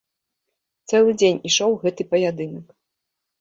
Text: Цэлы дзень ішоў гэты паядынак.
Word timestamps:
Цэлы 0.89 1.11
дзень 1.19 1.37
ішоў 1.51 1.77
гэты 1.85 2.09
паядынак. 2.15 2.67